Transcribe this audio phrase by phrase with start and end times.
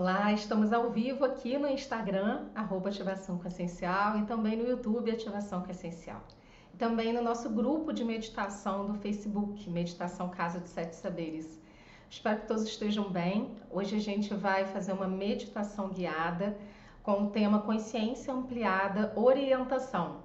[0.00, 5.60] Olá, estamos ao vivo aqui no Instagram, arroba Ativação Consciencial, e também no YouTube Ativação
[5.62, 6.22] Consciencial.
[6.78, 11.60] Também no nosso grupo de meditação do Facebook, Meditação Casa de Sete Saberes.
[12.08, 13.56] Espero que todos estejam bem.
[13.72, 16.56] Hoje a gente vai fazer uma meditação guiada
[17.02, 20.18] com o tema Consciência Ampliada Orientação.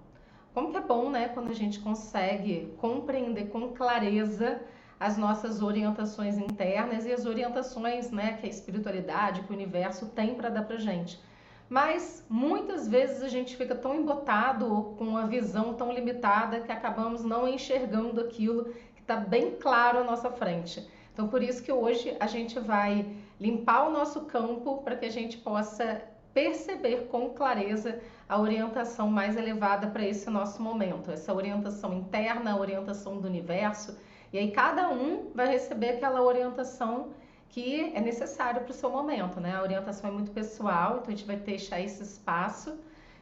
[0.54, 4.62] Como que é bom, né, quando a gente consegue compreender com clareza
[5.04, 10.34] as nossas orientações internas e as orientações né, que a espiritualidade, que o universo tem
[10.34, 11.20] para dar para gente.
[11.68, 16.72] Mas muitas vezes a gente fica tão embotado ou com uma visão tão limitada que
[16.72, 20.88] acabamos não enxergando aquilo que está bem claro à nossa frente.
[21.12, 23.06] Então, por isso que hoje a gente vai
[23.42, 26.02] limpar o nosso campo para que a gente possa
[26.34, 32.58] perceber com clareza a orientação mais elevada para esse nosso momento, essa orientação interna, a
[32.58, 33.98] orientação do universo
[34.34, 37.12] e aí cada um vai receber aquela orientação
[37.50, 39.56] que é necessário para o seu momento, né?
[39.56, 42.76] A orientação é muito pessoal, então a gente vai deixar esse espaço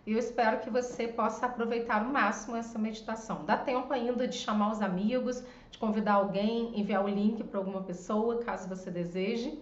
[0.07, 3.43] e eu espero que você possa aproveitar ao máximo essa meditação.
[3.45, 7.81] Dá tempo ainda de chamar os amigos, de convidar alguém, enviar o link para alguma
[7.81, 9.61] pessoa, caso você deseje.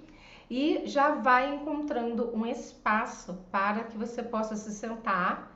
[0.49, 5.51] E já vai encontrando um espaço para que você possa se sentar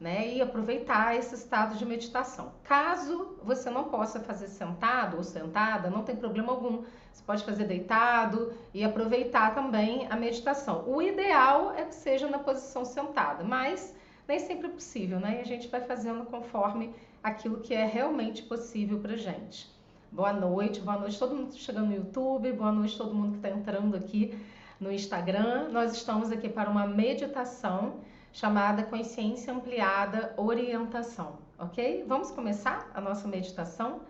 [0.00, 2.52] né, e aproveitar esse estado de meditação.
[2.64, 6.82] Caso você não possa fazer sentado ou sentada, não tem problema algum.
[7.12, 10.84] Você pode fazer deitado e aproveitar também a meditação.
[10.86, 13.94] O ideal é que seja na posição sentada, mas
[14.26, 15.38] nem sempre é possível, né?
[15.38, 19.72] E a gente vai fazendo conforme aquilo que é realmente possível para gente.
[20.10, 23.32] Boa noite, boa noite todo mundo que está chegando no YouTube, boa noite todo mundo
[23.32, 24.38] que está entrando aqui
[24.78, 25.68] no Instagram.
[25.70, 28.00] Nós estamos aqui para uma meditação
[28.34, 32.04] chamada Consciência Ampliada Orientação, ok?
[32.08, 34.00] Vamos começar a nossa meditação?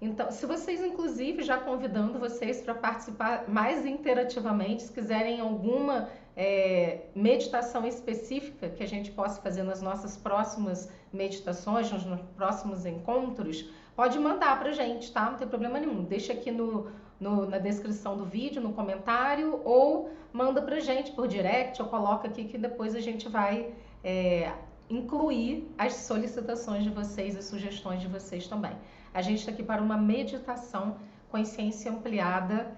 [0.00, 7.02] Então, se vocês, inclusive, já convidando vocês para participar mais interativamente, se quiserem alguma é,
[7.14, 14.18] meditação específica que a gente possa fazer nas nossas próximas meditações, nos próximos encontros, pode
[14.18, 15.30] mandar para a gente, tá?
[15.30, 16.02] Não tem problema nenhum.
[16.02, 16.90] Deixa aqui no,
[17.20, 22.26] no, na descrição do vídeo, no comentário, ou manda pra gente por direct, ou coloca
[22.26, 24.50] aqui que depois a gente vai é,
[24.88, 28.72] incluir as solicitações de vocês e sugestões de vocês também.
[29.12, 30.96] A gente está aqui para uma meditação
[31.30, 32.76] consciência ampliada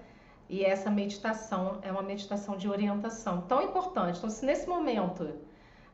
[0.48, 4.18] e essa meditação é uma meditação de orientação tão importante.
[4.18, 5.30] Então, se nesse momento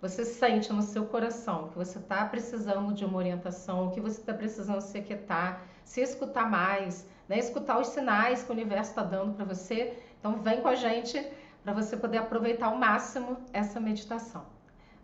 [0.00, 4.32] você sente no seu coração que você está precisando de uma orientação, que você está
[4.32, 7.38] precisando se aquietar, se escutar mais, né?
[7.38, 9.96] escutar os sinais que o universo está dando para você.
[10.18, 11.24] Então, vem com a gente
[11.64, 14.44] para você poder aproveitar ao máximo essa meditação.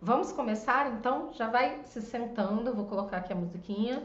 [0.01, 1.33] Vamos começar então?
[1.33, 4.03] Já vai se sentando, vou colocar aqui a musiquinha.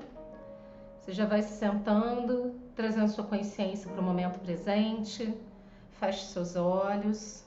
[1.00, 5.34] Você já vai se sentando, trazendo sua consciência para o momento presente.
[5.92, 7.42] Feche seus olhos.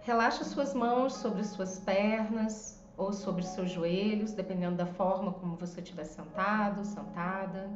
[0.00, 5.82] Relaxa suas mãos sobre suas pernas ou sobre seus joelhos, dependendo da forma como você
[5.82, 7.68] estiver sentado, sentada.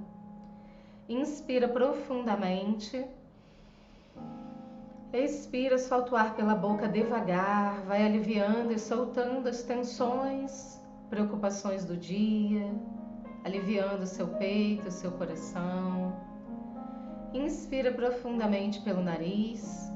[1.06, 3.06] Inspira profundamente.
[5.12, 10.80] Expira, solta o ar pela boca devagar, vai aliviando e soltando as tensões,
[11.10, 12.70] preocupações do dia,
[13.48, 16.12] aliviando seu peito, seu coração.
[17.32, 19.90] Inspira profundamente pelo nariz.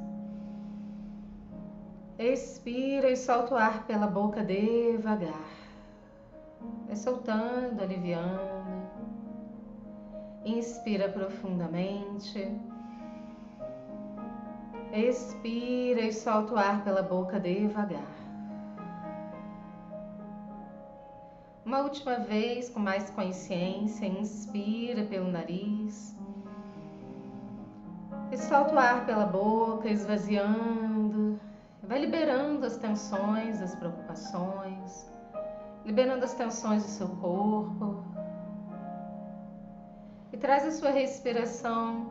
[2.19, 5.49] Expira e solta o ar pela boca devagar.
[6.87, 8.89] Vai soltando, aliviando.
[10.45, 12.51] Inspira profundamente.
[14.93, 18.22] Expira e solta o ar pela boca devagar.
[21.65, 26.17] Uma última vez, com mais consciência, inspira pelo nariz.
[28.33, 31.39] E solta o ar pela boca, esvaziando.
[31.83, 35.09] Vai liberando as tensões, as preocupações,
[35.85, 38.05] liberando as tensões do seu corpo
[40.33, 42.11] e traz a sua respiração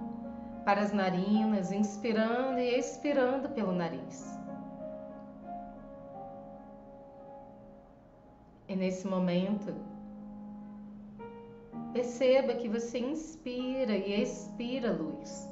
[0.64, 4.41] para as narinas, inspirando e expirando pelo nariz.
[8.72, 9.76] E nesse momento,
[11.91, 15.46] perceba que você inspira e expira luz.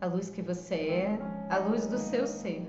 [0.00, 1.18] A luz que você é,
[1.50, 2.66] a luz do seu ser.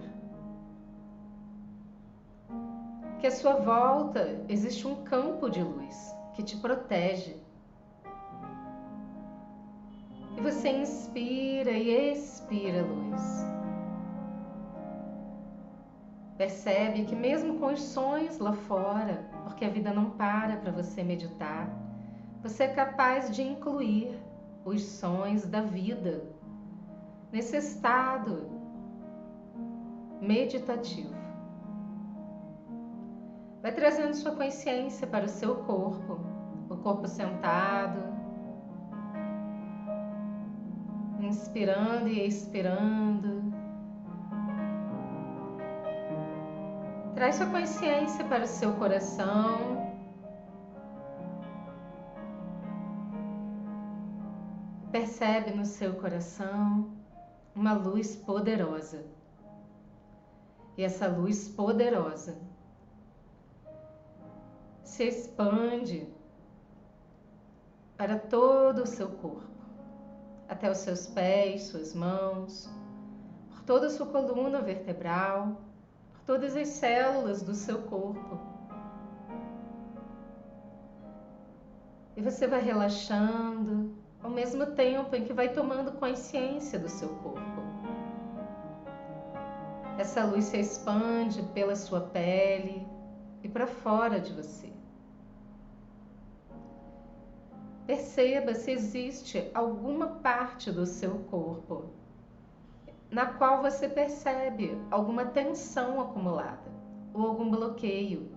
[3.22, 7.38] Que à sua volta existe um campo de luz que te protege
[10.36, 13.48] e você inspira e expira luz.
[16.38, 21.02] Percebe que, mesmo com os sonhos lá fora, porque a vida não para para você
[21.02, 21.70] meditar,
[22.44, 24.20] você é capaz de incluir
[24.66, 26.22] os sonhos da vida
[27.32, 28.50] nesse estado
[30.22, 31.16] meditativo.
[33.62, 36.20] Vai trazendo sua consciência para o seu corpo,
[36.70, 38.00] o corpo sentado,
[41.22, 43.47] inspirando e expirando.
[47.18, 49.92] Traz sua consciência para o seu coração.
[54.92, 56.96] Percebe no seu coração
[57.56, 59.04] uma luz poderosa.
[60.78, 62.38] E essa luz poderosa
[64.84, 66.08] se expande
[67.98, 69.50] para todo o seu corpo,
[70.48, 72.70] até os seus pés, suas mãos,
[73.50, 75.67] por toda a sua coluna vertebral,
[76.28, 78.38] todas as células do seu corpo.
[82.18, 87.62] E você vai relaxando, ao mesmo tempo em que vai tomando consciência do seu corpo.
[89.98, 92.86] Essa luz se expande pela sua pele
[93.42, 94.70] e para fora de você.
[97.86, 101.86] Perceba se existe alguma parte do seu corpo
[103.10, 106.72] na qual você percebe alguma tensão acumulada
[107.14, 108.32] ou algum bloqueio.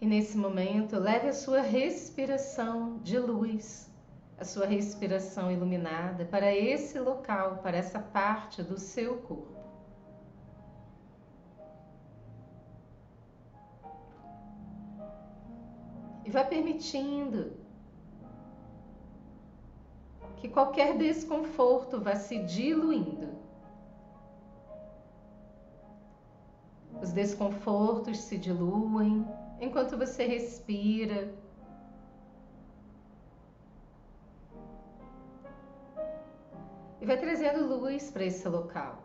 [0.00, 3.92] E nesse momento, leve a sua respiração de luz,
[4.38, 9.58] a sua respiração iluminada para esse local, para essa parte do seu corpo.
[16.24, 17.56] E vai permitindo
[20.40, 23.28] que qualquer desconforto vá se diluindo.
[27.02, 29.26] Os desconfortos se diluem
[29.60, 31.34] enquanto você respira.
[37.00, 39.02] E vai trazendo luz para esse local.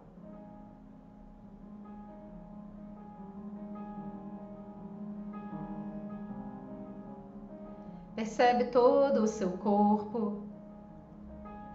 [8.15, 10.52] Percebe todo o seu corpo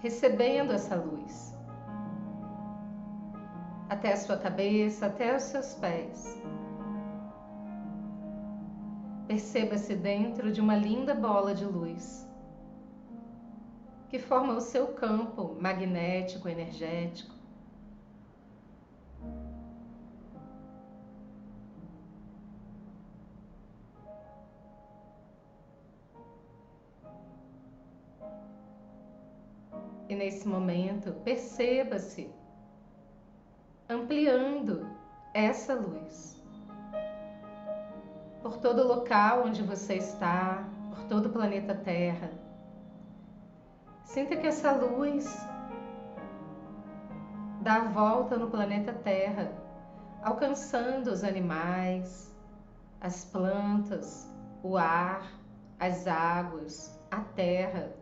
[0.01, 1.57] recebendo essa luz.
[3.89, 6.41] Até a sua cabeça, até os seus pés.
[9.27, 12.29] Perceba-se dentro de uma linda bola de luz
[14.09, 17.38] que forma o seu campo magnético energético.
[30.19, 32.29] Nesse momento, perceba-se
[33.89, 34.87] ampliando
[35.33, 36.43] essa luz
[38.43, 42.31] por todo o local onde você está, por todo o planeta Terra.
[44.05, 45.27] Sinta que essa luz
[47.63, 49.53] dá a volta no planeta Terra,
[50.23, 52.37] alcançando os animais,
[53.01, 54.29] as plantas,
[54.63, 55.23] o ar,
[55.79, 57.93] as águas, a terra,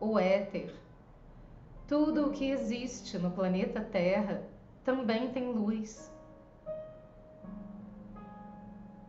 [0.00, 0.87] o éter
[1.88, 4.42] tudo o que existe no planeta Terra
[4.84, 6.12] também tem luz.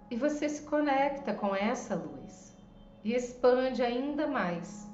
[0.10, 2.58] E você se conecta com essa luz
[3.04, 4.90] e expande ainda mais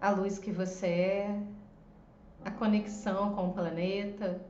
[0.00, 1.42] a luz que você é,
[2.44, 4.40] a conexão com o planeta,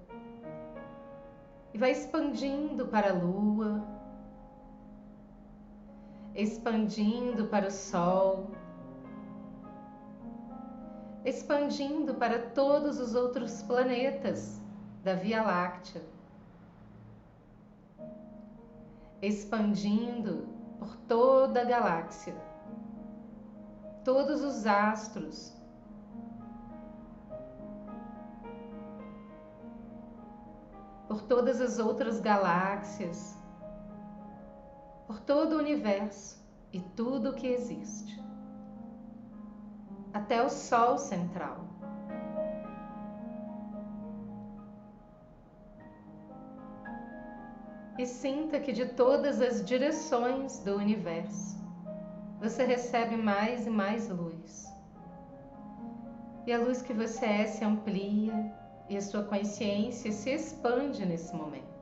[1.73, 3.83] e vai expandindo para a lua,
[6.35, 8.51] expandindo para o sol
[11.25, 14.61] expandindo para todos os outros planetas
[15.03, 16.03] da Via Láctea,
[19.23, 20.47] expandindo
[20.79, 22.37] por toda a galáxia,
[24.05, 25.55] todos os astros.
[31.09, 33.39] Por todas as outras galáxias,
[35.07, 38.24] por todo o universo e tudo o que existe
[40.15, 41.59] até o Sol central.
[47.99, 51.63] E sinta que de todas as direções do universo
[52.41, 54.67] você recebe mais e mais luz.
[56.47, 58.35] E a luz que você é se amplia
[58.89, 61.74] e a sua consciência se expande nesse momento.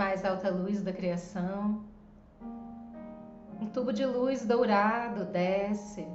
[0.00, 1.84] Mais alta luz da criação.
[3.60, 6.08] Um tubo de luz dourado desce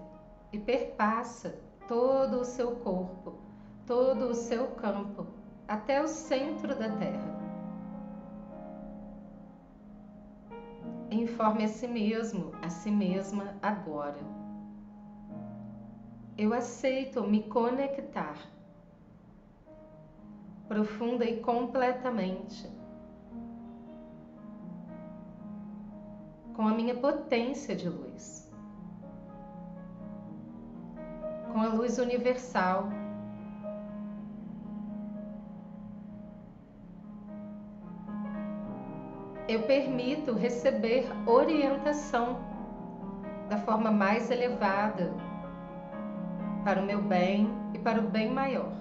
[0.52, 1.56] e perpassa
[1.88, 3.36] todo o seu corpo,
[3.86, 5.28] todo o seu campo
[5.68, 7.36] até o centro da Terra.
[11.12, 14.18] Informe a si mesmo, a si mesma agora.
[16.36, 18.36] Eu aceito me conectar
[20.68, 22.68] profunda e completamente
[26.56, 28.50] com a minha potência de luz,
[31.52, 32.90] com a luz universal.
[39.48, 42.40] Eu permito receber orientação
[43.50, 45.14] da forma mais elevada
[46.64, 48.74] para o meu bem e para o bem maior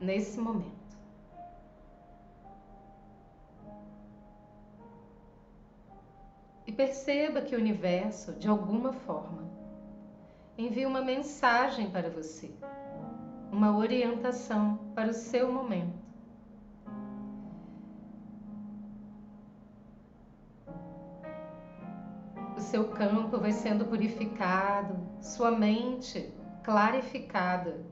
[0.00, 0.79] nesse momento.
[6.80, 9.42] Perceba que o universo, de alguma forma,
[10.56, 12.50] envia uma mensagem para você,
[13.52, 16.00] uma orientação para o seu momento.
[22.56, 26.32] O seu campo vai sendo purificado, sua mente
[26.62, 27.84] clarificada.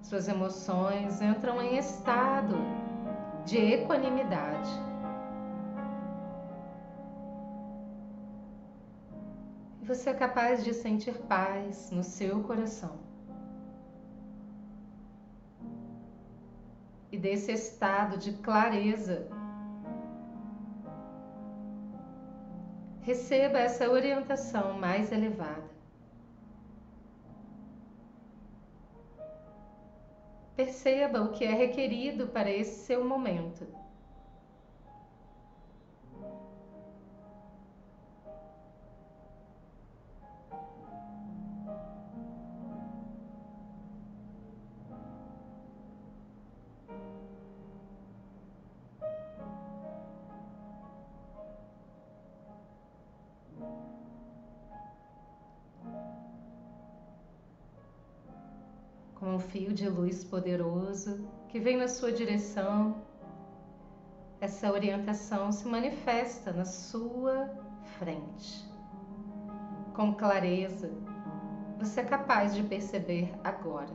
[0.00, 2.56] Suas emoções entram em estado
[3.44, 4.87] de equanimidade.
[9.88, 12.98] Você é capaz de sentir paz no seu coração.
[17.10, 19.26] E desse estado de clareza,
[23.00, 25.70] receba essa orientação mais elevada.
[30.54, 33.66] Perceba o que é requerido para esse seu momento.
[59.78, 63.00] De luz poderoso que vem na sua direção.
[64.40, 67.48] Essa orientação se manifesta na sua
[67.98, 68.68] frente.
[69.94, 70.90] Com clareza,
[71.78, 73.94] você é capaz de perceber agora.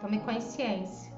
[0.00, 1.17] Tome consciência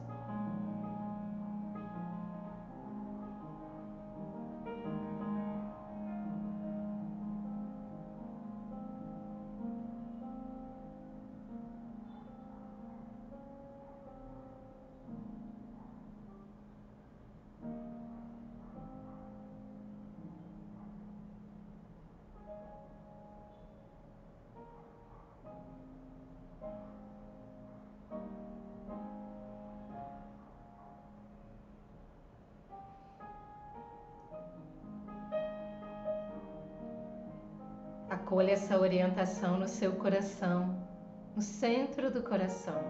[38.30, 40.86] Acolha essa orientação no seu coração,
[41.34, 42.80] no centro do coração.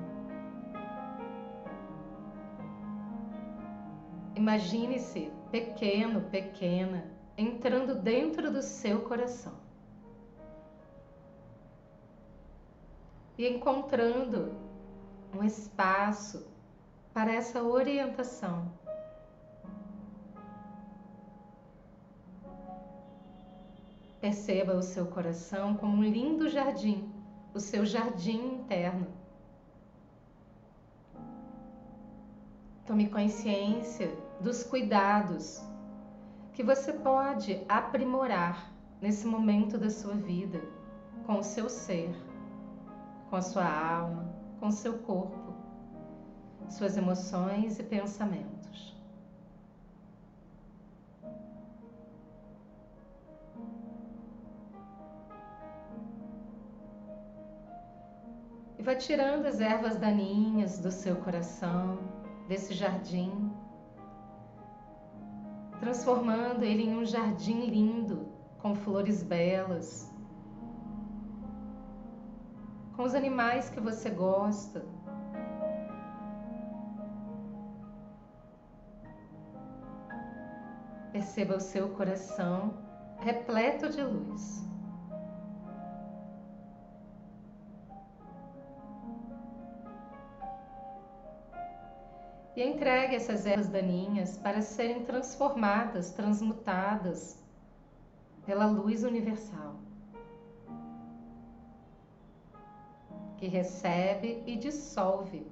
[4.36, 9.54] Imagine-se pequeno, pequena, entrando dentro do seu coração.
[13.38, 14.54] E encontrando
[15.34, 16.46] um espaço
[17.14, 18.70] para essa orientação
[24.20, 27.10] Perceba o seu coração como um lindo jardim,
[27.54, 29.06] o seu jardim interno.
[32.86, 35.62] Tome consciência dos cuidados
[36.52, 40.60] que você pode aprimorar nesse momento da sua vida
[41.24, 42.14] com o seu ser,
[43.30, 45.54] com a sua alma, com o seu corpo,
[46.68, 48.59] suas emoções e pensamentos.
[58.80, 61.98] E vai tirando as ervas daninhas do seu coração,
[62.48, 63.52] desse jardim,
[65.78, 68.26] transformando ele em um jardim lindo,
[68.58, 70.10] com flores belas,
[72.96, 74.82] com os animais que você gosta.
[81.12, 82.78] Perceba o seu coração
[83.18, 84.69] repleto de luz.
[92.56, 97.38] E entregue essas ervas daninhas para serem transformadas, transmutadas
[98.44, 99.76] pela luz universal.
[103.40, 105.46] que recebe e dissolve.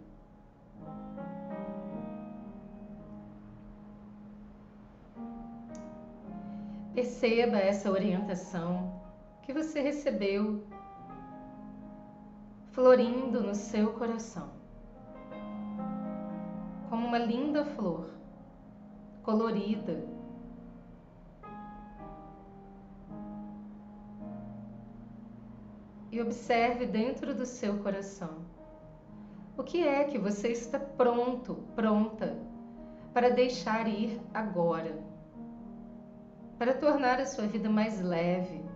[6.94, 9.00] Perceba essa orientação
[9.42, 10.62] que você recebeu
[12.72, 14.50] florindo no seu coração,
[16.88, 18.10] como uma linda flor,
[19.22, 20.04] colorida.
[26.10, 28.38] E observe dentro do seu coração
[29.58, 32.38] o que é que você está pronto, pronta
[33.12, 34.96] para deixar ir agora,
[36.56, 38.67] para tornar a sua vida mais leve,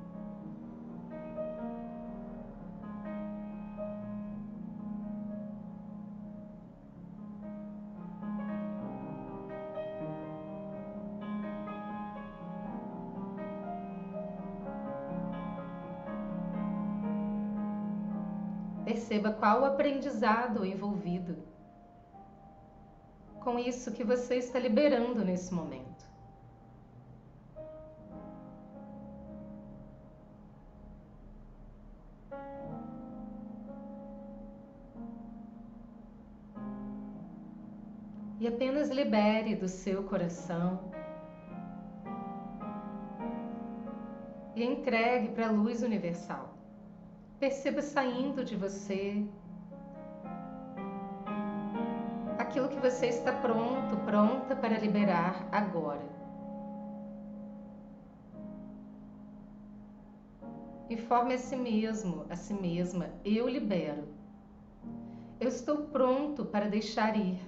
[18.92, 21.34] Perceba qual o aprendizado envolvido
[23.40, 26.04] com isso que você está liberando nesse momento.
[38.38, 40.92] E apenas libere do seu coração
[44.54, 46.51] e entregue para a luz universal.
[47.42, 49.26] Perceba saindo de você
[52.38, 56.06] aquilo que você está pronto, pronta para liberar agora.
[60.88, 64.06] Informe a si mesmo, a si mesma: eu libero.
[65.40, 67.40] Eu estou pronto para deixar ir.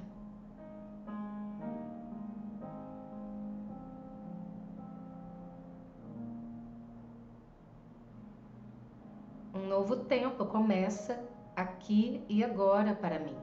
[9.94, 11.24] Novo tempo começa
[11.54, 13.36] aqui e agora para mim.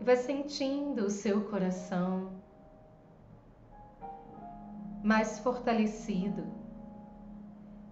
[0.00, 2.32] E vai sentindo o seu coração
[5.04, 6.46] mais fortalecido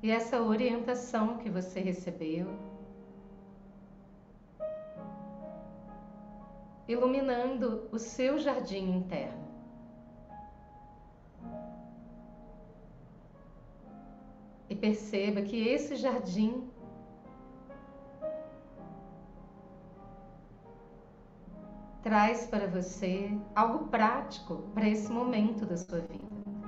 [0.03, 2.47] e essa orientação que você recebeu,
[6.89, 9.46] iluminando o seu jardim interno.
[14.87, 16.62] Perceba que esse jardim
[22.05, 26.25] traz para você algo prático para esse momento da sua vida,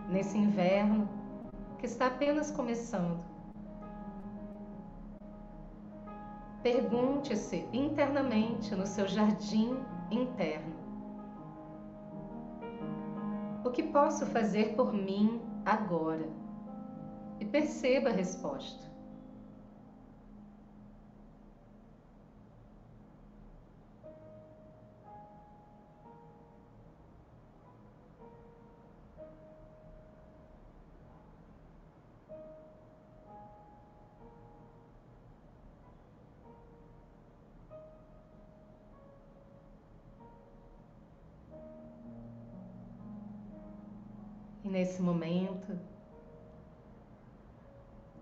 [0.09, 1.09] nesse inverno
[1.79, 3.23] que está apenas começando.
[6.61, 9.77] Pergunte-se internamente no seu jardim
[10.11, 10.75] interno:
[13.65, 16.38] O que posso fazer por mim agora?
[17.41, 18.88] E perceba a resposta.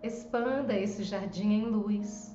[0.06, 2.32] Expanda esse jardim em luz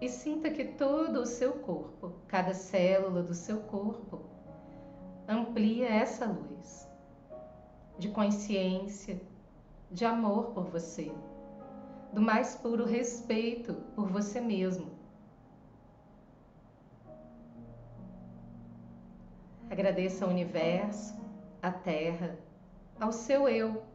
[0.00, 4.22] e sinta que todo o seu corpo, cada célula do seu corpo,
[5.28, 6.90] amplia essa luz
[8.00, 9.20] de consciência,
[9.92, 11.12] de amor por você,
[12.12, 14.90] do mais puro respeito por você mesmo.
[19.70, 21.14] Agradeça ao universo,
[21.62, 22.36] à Terra,
[22.98, 23.87] ao seu eu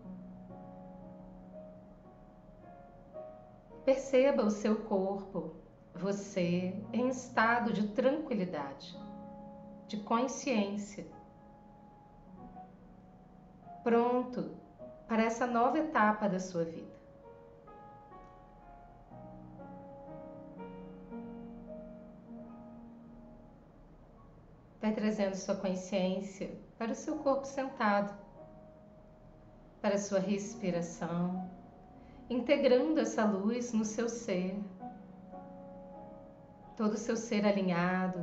[3.86, 5.56] Perceba o seu corpo,
[5.94, 8.98] você em estado de tranquilidade,
[9.88, 11.06] de consciência,
[13.84, 14.56] pronto
[15.06, 16.94] para essa nova etapa da sua vida.
[24.82, 28.18] Vai trazendo sua consciência para o seu corpo sentado,
[29.82, 31.63] para a sua respiração
[32.34, 34.58] integrando essa luz no seu ser,
[36.76, 38.20] todo o seu ser alinhado.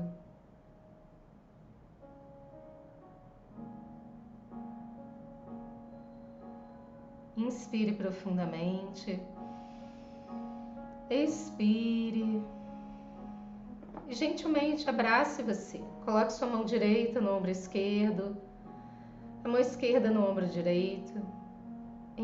[7.37, 9.21] Inspire profundamente,
[11.09, 12.43] expire.
[14.09, 15.79] E gentilmente abrace você.
[16.05, 18.37] Coloque sua mão direita no ombro esquerdo,
[19.45, 21.40] a mão esquerda no ombro direito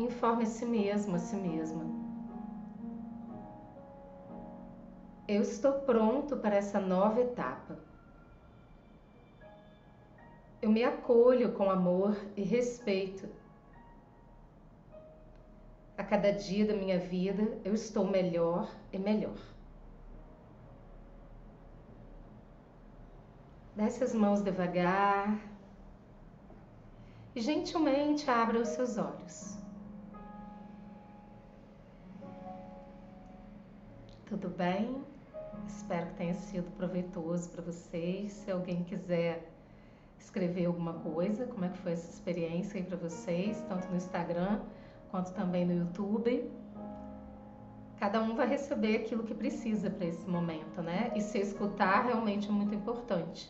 [0.05, 1.83] informe a si mesmo, a si mesma.
[5.27, 7.77] Eu estou pronto para essa nova etapa.
[10.61, 13.27] Eu me acolho com amor e respeito.
[15.97, 19.37] A cada dia da minha vida eu estou melhor e melhor.
[23.75, 25.39] Desce as mãos devagar
[27.35, 29.66] e gentilmente abra os seus olhos.
[34.27, 35.01] Tudo bem?
[35.69, 38.33] Espero que tenha sido proveitoso para vocês.
[38.33, 39.49] Se alguém quiser
[40.19, 44.59] escrever alguma coisa, como é que foi essa experiência aí para vocês, tanto no Instagram
[45.09, 46.51] quanto também no YouTube.
[47.97, 51.09] Cada um vai receber aquilo que precisa para esse momento, né?
[51.15, 53.49] E se escutar realmente é muito importante.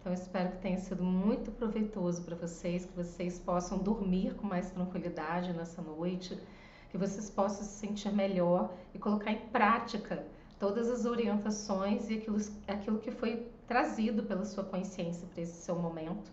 [0.00, 4.70] Então, espero que tenha sido muito proveitoso para vocês, que vocês possam dormir com mais
[4.70, 6.40] tranquilidade nessa noite,
[6.90, 10.24] que vocês possam se sentir melhor e colocar em prática
[10.58, 15.76] todas as orientações e aquilo, aquilo que foi trazido pela sua consciência para esse seu
[15.76, 16.30] momento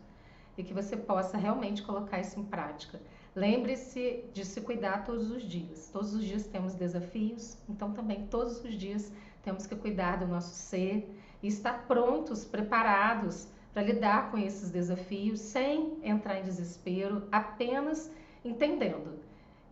[0.58, 3.02] e que você possa realmente colocar isso em prática.
[3.36, 5.90] Lembre-se de se cuidar todos os dias.
[5.92, 9.12] Todos os dias temos desafios, então também todos os dias
[9.44, 11.10] temos que cuidar do nosso ser
[11.42, 18.12] e estar prontos, preparados para lidar com esses desafios sem entrar em desespero, apenas
[18.46, 19.20] entendendo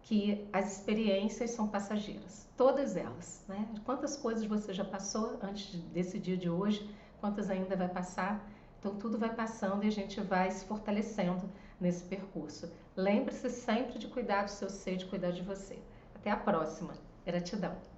[0.04, 3.68] que as experiências são passageiras, todas elas, né?
[3.86, 8.46] Quantas coisas você já passou antes desse dia de hoje, quantas ainda vai passar?
[8.80, 12.72] Então tudo vai passando e a gente vai se fortalecendo nesse percurso.
[12.96, 15.78] Lembre-se sempre de cuidar do seu ser, de cuidar de você.
[16.16, 16.94] Até a próxima.
[17.26, 17.91] Gratidão.